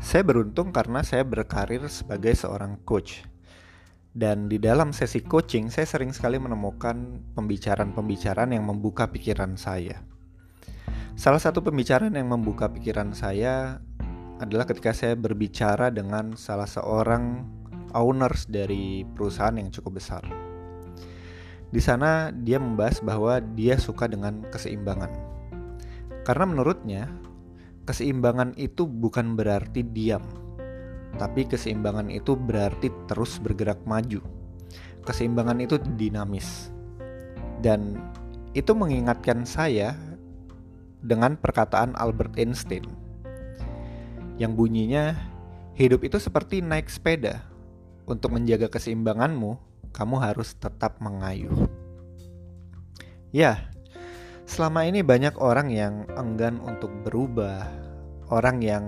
[0.00, 3.20] Saya beruntung karena saya berkarir sebagai seorang coach.
[4.10, 10.00] Dan di dalam sesi coaching, saya sering sekali menemukan pembicaraan-pembicaraan yang membuka pikiran saya.
[11.20, 13.78] Salah satu pembicaraan yang membuka pikiran saya
[14.40, 17.44] adalah ketika saya berbicara dengan salah seorang
[17.92, 20.24] owners dari perusahaan yang cukup besar.
[21.70, 25.12] Di sana dia membahas bahwa dia suka dengan keseimbangan.
[26.24, 27.06] Karena menurutnya,
[27.84, 30.24] keseimbangan itu bukan berarti diam,
[31.16, 34.22] tapi keseimbangan itu berarti terus bergerak maju.
[35.04, 36.70] Keseimbangan itu dinamis.
[37.60, 38.00] Dan
[38.56, 39.96] itu mengingatkan saya
[41.00, 42.84] dengan perkataan Albert Einstein
[44.40, 45.12] yang bunyinya
[45.76, 47.44] hidup itu seperti naik sepeda.
[48.08, 49.60] Untuk menjaga keseimbanganmu,
[49.94, 51.70] kamu harus tetap mengayuh.
[53.30, 53.69] Ya,
[54.50, 57.70] selama ini banyak orang yang enggan untuk berubah,
[58.34, 58.84] orang yang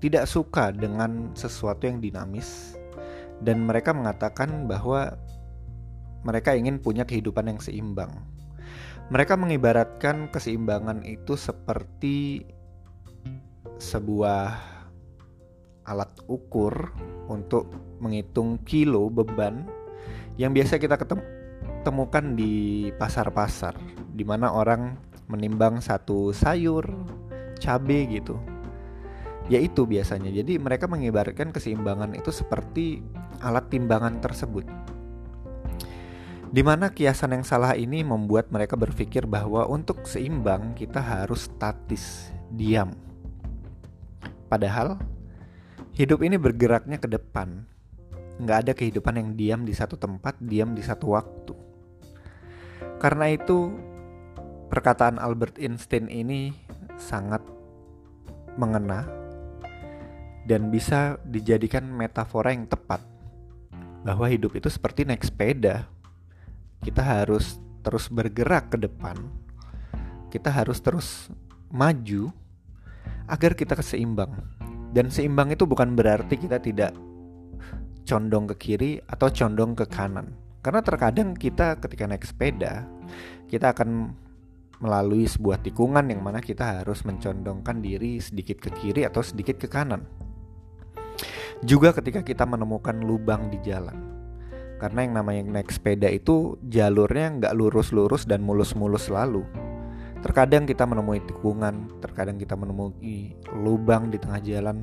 [0.00, 2.80] tidak suka dengan sesuatu yang dinamis,
[3.44, 5.12] dan mereka mengatakan bahwa
[6.24, 8.08] mereka ingin punya kehidupan yang seimbang.
[9.12, 12.48] Mereka mengibaratkan keseimbangan itu seperti
[13.76, 14.56] sebuah
[15.84, 16.72] alat ukur
[17.28, 17.68] untuk
[18.00, 19.68] menghitung kilo beban
[20.40, 21.20] yang biasa kita ketemu
[21.82, 23.74] temukan di pasar-pasar
[24.12, 24.94] di mana orang
[25.26, 26.84] menimbang satu sayur,
[27.56, 28.36] cabe gitu.
[29.50, 30.30] Ya itu biasanya.
[30.30, 33.02] Jadi mereka mengibarkan keseimbangan itu seperti
[33.42, 34.68] alat timbangan tersebut.
[36.52, 42.28] Di mana kiasan yang salah ini membuat mereka berpikir bahwa untuk seimbang kita harus statis,
[42.52, 42.92] diam.
[44.52, 45.00] Padahal
[45.96, 47.64] hidup ini bergeraknya ke depan,
[48.36, 51.56] nggak ada kehidupan yang diam di satu tempat, diam di satu waktu.
[53.00, 53.72] Karena itu,
[54.72, 56.56] perkataan Albert Einstein ini
[56.96, 57.44] sangat
[58.56, 59.04] mengena
[60.48, 63.04] dan bisa dijadikan metafora yang tepat
[64.00, 65.84] bahwa hidup itu seperti naik sepeda.
[66.80, 69.14] Kita harus terus bergerak ke depan.
[70.32, 71.28] Kita harus terus
[71.68, 72.32] maju
[73.28, 74.32] agar kita keseimbang.
[74.90, 76.96] Dan seimbang itu bukan berarti kita tidak
[78.08, 80.32] condong ke kiri atau condong ke kanan.
[80.64, 82.82] Karena terkadang kita ketika naik sepeda,
[83.46, 84.16] kita akan
[84.82, 89.70] melalui sebuah tikungan yang mana kita harus mencondongkan diri sedikit ke kiri atau sedikit ke
[89.70, 90.02] kanan.
[91.62, 93.94] Juga ketika kita menemukan lubang di jalan.
[94.82, 99.46] Karena yang namanya naik sepeda itu jalurnya nggak lurus-lurus dan mulus-mulus selalu.
[100.26, 104.82] Terkadang kita menemui tikungan, terkadang kita menemui lubang di tengah jalan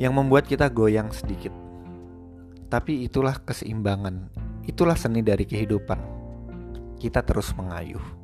[0.00, 1.52] yang membuat kita goyang sedikit.
[2.72, 4.32] Tapi itulah keseimbangan,
[4.64, 6.00] itulah seni dari kehidupan.
[6.96, 8.21] Kita terus mengayuh.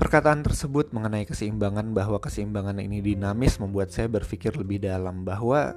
[0.00, 5.76] Perkataan tersebut mengenai keseimbangan bahwa keseimbangan ini dinamis membuat saya berpikir lebih dalam bahwa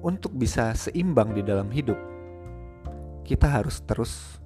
[0.00, 2.00] untuk bisa seimbang di dalam hidup,
[3.28, 4.40] kita harus terus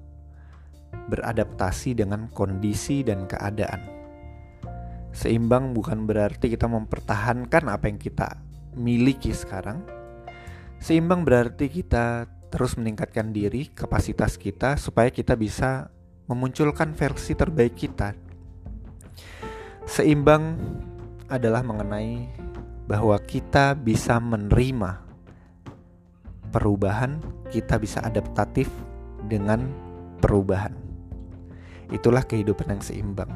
[1.07, 3.79] beradaptasi dengan kondisi dan keadaan.
[5.15, 8.35] Seimbang bukan berarti kita mempertahankan apa yang kita
[8.75, 9.87] miliki sekarang,
[10.77, 15.89] Seimbang berarti kita terus meningkatkan diri, kapasitas kita supaya kita bisa
[16.29, 18.26] memunculkan versi terbaik kita.
[19.87, 20.59] Seimbang
[21.31, 22.27] adalah mengenai
[22.91, 24.99] bahwa kita bisa menerima
[26.51, 28.67] perubahan, kita bisa adaptatif
[29.31, 29.63] dengan
[30.19, 30.75] perubahan.
[31.87, 33.31] Itulah kehidupan yang seimbang.